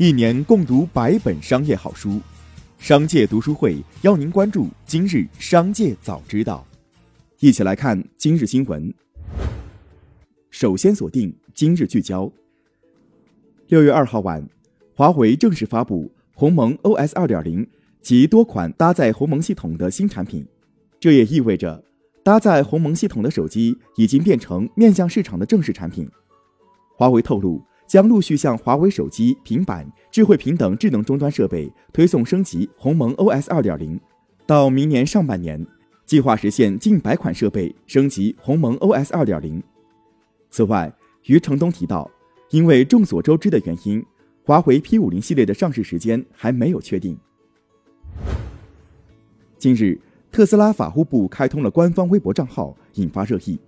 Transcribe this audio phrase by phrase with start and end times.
[0.00, 2.20] 一年共读百本商业好书，
[2.78, 6.64] 商界读书会邀您关注今日商界早知道。
[7.40, 8.94] 一起来看今日新闻。
[10.50, 12.30] 首先锁定今日聚焦。
[13.66, 14.48] 六月二号晚，
[14.94, 17.68] 华为正式发布鸿蒙 OS 二点零
[18.00, 20.46] 及多款搭载鸿蒙系统的新产品，
[21.00, 21.82] 这也意味着
[22.22, 26.08] 搭载鸿蒙系统的手机已经变成面向市场的正式产品。
[26.96, 27.60] 华为透露。
[27.88, 33.98] 将陆续向华为手机、平板、智慧屏等智能终端设备推送升级鸿蒙 OS 2.0，
[34.46, 35.66] 到明年上半年，
[36.04, 39.62] 计划实现近百款设备升级鸿蒙 OS 2.0。
[40.50, 40.92] 此外，
[41.24, 42.10] 余承东提到，
[42.50, 44.04] 因为众所周知的原因，
[44.44, 47.18] 华为 P50 系列的上市时间还没有确定。
[49.56, 49.98] 近日，
[50.30, 53.58] 特斯拉法务部开通了官方微博账号，引发热议。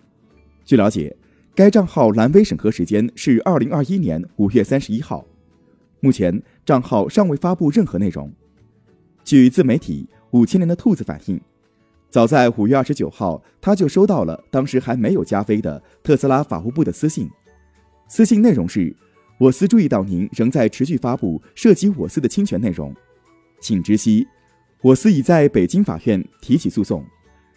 [0.62, 1.16] 据了解。
[1.54, 5.26] 该账号蓝 V 审核时间是二零二一年五月三十一号，
[5.98, 8.32] 目前账号尚未发布任何内容。
[9.24, 11.40] 据自媒体五千年的兔子反映，
[12.08, 17.28] 早在五月二十九号，他就收到了当时还没有加飞的特斯拉法务部的私信。
[18.08, 18.96] 私信内容是
[19.38, 22.94] ：“我司注意到您仍在持续发布涉及我司的侵权内容，
[23.60, 24.26] 请知悉，
[24.82, 27.04] 我司已在北京法院提起诉讼。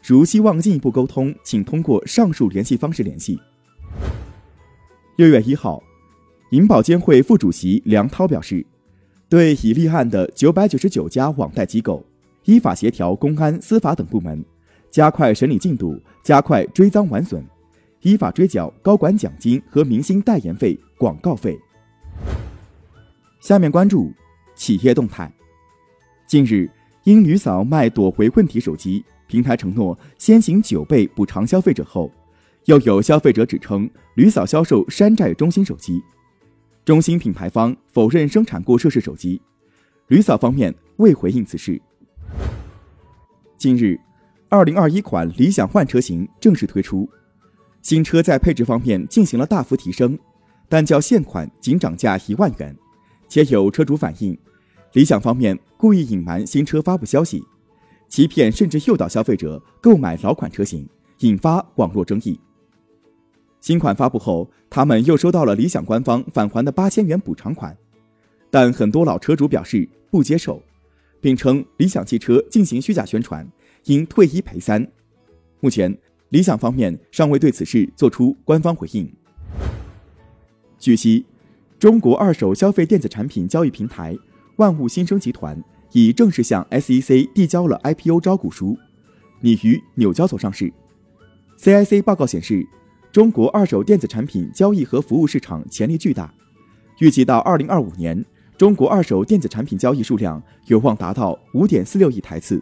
[0.04, 3.40] 如希望进一步沟通，请通过上述联系方式联系。”
[5.16, 5.82] 六月一号，
[6.50, 8.66] 银保监会副主席梁涛表示，
[9.30, 12.04] 对已立案的九百九十九家网贷机构，
[12.46, 14.44] 依法协调公安、司法等部门，
[14.90, 17.44] 加快审理进度，加快追赃挽损，
[18.02, 21.60] 依法追缴高管奖金和明星代言费、广告费。
[23.40, 24.12] 下面关注
[24.56, 25.32] 企业动态。
[26.26, 26.70] 近日，
[27.04, 32.12] 因女嫂卖躲回问题手机，平台承诺先行九倍补偿消费者后。
[32.66, 36.02] 又有消费者指称吕嫂销售山寨中兴手机，
[36.86, 39.42] 中兴品牌方否认生产过涉事手机，
[40.08, 41.82] 吕嫂方面未回应此事。
[43.58, 44.00] 近日，
[44.48, 47.10] 二零二一款理想换车型正式推出，
[47.82, 50.18] 新车在配置方面进行了大幅提升，
[50.70, 52.74] 但较现款仅涨价一万元，
[53.28, 54.38] 且有车主反映，
[54.94, 57.44] 理想方面故意隐瞒新车发布消息，
[58.08, 60.88] 欺骗甚至诱导消费者购买老款车型，
[61.20, 62.40] 引发网络争议。
[63.64, 67.78] 新款发布后，他们又收到了理想官方返还的八千元补偿款，
[68.52, 70.62] 但很多老车主表示不接受，
[71.22, 73.50] 并称理想汽车进行虚假宣传，
[73.86, 74.86] 应退一赔三。
[75.62, 75.98] 目前，
[76.28, 79.10] 理想方面尚未对此事作出官方回应。
[80.78, 81.26] 据悉，
[81.80, 84.14] 中国二手消费电子产品交易平台
[84.58, 85.58] 万物新生集团
[85.94, 88.78] 已正式向 SEC 递交了 IPO 招股书，
[89.40, 90.70] 拟于纽交所上市。
[91.58, 92.68] CIC 报告显示。
[93.14, 96.34] 中国二手电子产品交易和服务市场潜力巨大，
[96.98, 98.26] 预计到二零二五年，
[98.58, 102.60] 中国二手电子产品交易数量有望达到五点四六亿台次。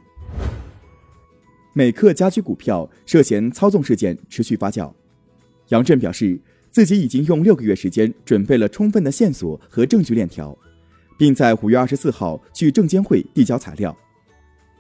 [1.72, 4.92] 美克家居股票涉嫌操纵事件持续发酵，
[5.70, 6.38] 杨震表示
[6.70, 10.58] 自己已经用六个月时间准备了充分的线索和证据链条，
[11.18, 13.98] 并在五月二十四号去证监会递交材料。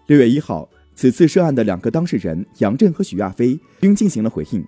[0.08, 4.62] 六月一号，此次涉案的两个当事人杨震和许亚飞均进行了回应。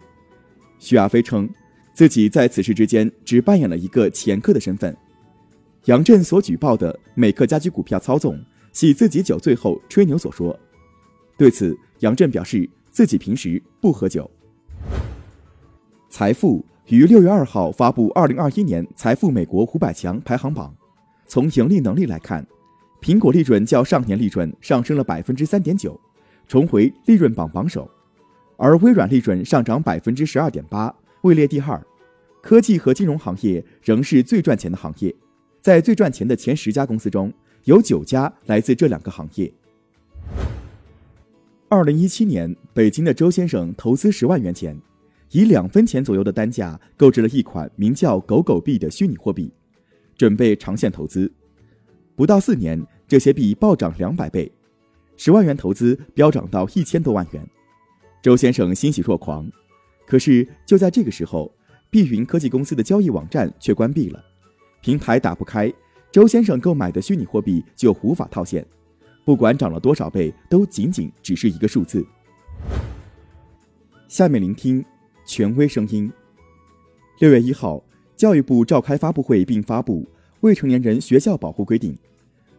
[0.83, 1.49] 徐亚飞称，
[1.93, 4.93] 自己在此事之间只扮演了一个掮客的身份。
[5.85, 8.37] 杨震所举报的美克家居股票操纵，
[8.73, 10.59] 系自己酒醉后吹牛所说。
[11.37, 14.29] 对此，杨震表示自己平时不喝酒。
[16.09, 20.75] 财富于六月二号发布二零二一年财富美国五百强排行榜。
[21.27, 22.45] 从盈利能力来看，
[23.01, 25.97] 苹果利润较上年利润上升了百分之三点九，
[26.45, 27.89] 重回利润榜榜首。
[28.57, 31.81] 而微软利润上涨百分之十二点八，位列第二。
[32.41, 35.15] 科技和金融行业仍是最赚钱的行业，
[35.61, 39.51] 在最赚钱的前十家公司中，有九家来自这两个行业。
[41.69, 44.77] 二零一七年，北京的周先生投资十万元钱，
[45.31, 49.49] 以两分钱左右的单价购置了一款名叫“狗狗币”的虚拟货币，
[50.17, 51.31] 准备长线投资。
[52.15, 54.51] 不到四年，这些币暴涨两百倍，
[55.15, 57.43] 十万元投资飙涨到一千多万元。
[58.23, 59.51] 周先生欣喜若狂，
[60.07, 61.53] 可是就在这个时候，
[61.89, 64.23] 碧云科技公司的交易网站却关闭了，
[64.81, 65.69] 平台打不开，
[66.09, 68.65] 周先生购买的虚拟货币就无法套现，
[69.25, 72.05] 不管涨了多少倍，都仅仅只是一个数字。
[74.07, 74.81] 下面聆听
[75.25, 76.09] 权威声音。
[77.19, 77.83] 六月一号，
[78.15, 80.01] 教育部召开发布会并发布
[80.39, 81.93] 《未成年人学校保护规定》，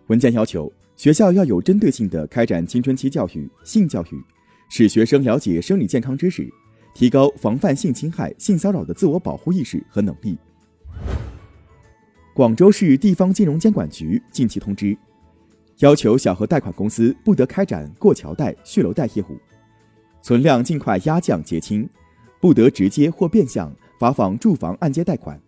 [0.09, 4.23] 文件要求学校要有针对性的开展青春期教育、性教育。
[4.77, 6.53] 使学生了解生理健康知识，
[6.95, 10.37] 提高防范性侵害、性骚扰的自我保护意识和能力。
[12.35, 14.99] 广州市地方金融监管局近期通知，
[15.79, 19.39] 要求小额贷款公司不得开展过桥贷、续楼贷业务，
[20.21, 21.89] 存量尽快压降结清，
[22.41, 25.41] 不得直接或变相发放住房按揭贷款。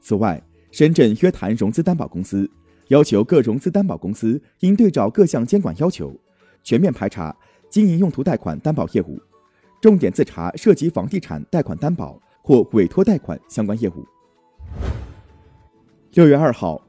[0.00, 2.50] 此外，深圳约谈融资担保公司，
[2.88, 6.12] 要求各融资担保公司应对照各项监管要求，
[6.64, 7.36] 全面排查
[7.68, 9.20] 经营用途贷款担保业务，
[9.80, 14.06] 重点自查涉及房地产贷款担保或委托贷款相关业务。
[16.14, 16.82] 六月二号，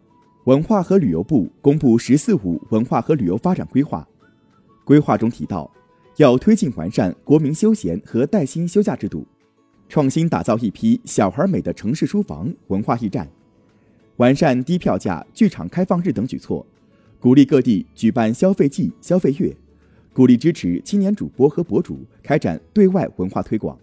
[0.46, 4.08] 文化和旅游部公布“十四五”文化和旅游发展规划。
[4.86, 5.70] 规划中提到，
[6.16, 9.28] 要推进完善国民休闲和带薪休假制度，
[9.88, 13.30] 创新打造一批小而美的城市书房、文化驿站，
[14.16, 16.66] 完善低票价剧场开放日等举措，
[17.20, 19.56] 鼓励各地举办消费季、消费月，
[20.14, 23.78] 鼓励支持青年主播和博主开展对外文化推广。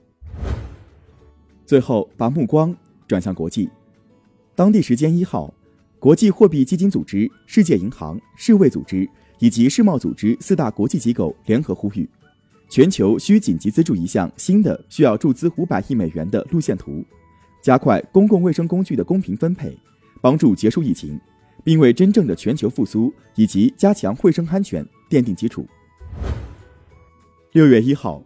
[1.65, 2.75] 最后，把目光
[3.09, 3.69] 转向国际。
[4.55, 5.53] 当地时间一号，
[5.99, 9.09] 国际货币基金组织、世界银行、世卫组织
[9.39, 12.09] 以及世贸组织四大国际机构联合呼吁，
[12.69, 17.05] 全球需紧急资助一项新的需要注资五百亿美元的路线图，
[17.63, 19.77] 加快公共卫生工具的公平分配，
[20.21, 21.19] 帮助结束疫情，
[21.65, 25.67] 并为真正的全球复苏以及加强卫生安全奠定基础。
[27.57, 28.23] 六月一号，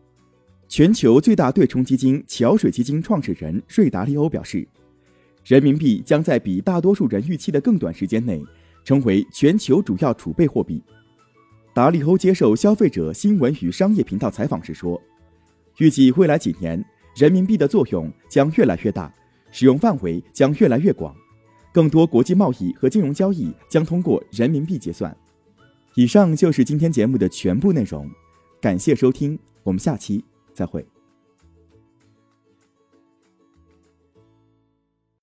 [0.66, 4.66] 全球最大对冲基金桥水基金创始人瑞达利欧表示。
[5.44, 8.42] 人民币将在比大多数人预期的更短时间内
[8.82, 10.82] 成为全球主要储备货币。
[11.72, 15.00] 达利欧接受消费者新闻与商业频道采访时说
[15.78, 16.84] ：“预计未来几年，
[17.14, 19.14] 人民币的作用将越来越大，
[19.52, 21.14] 使用范围将越来越广，
[21.72, 25.16] 更多国际贸易和金融交易将通过人民币结算。”
[25.94, 28.10] 以上就是今天节目的全部内容，
[28.60, 30.22] 感谢收听，我们下期
[30.52, 30.86] 再会。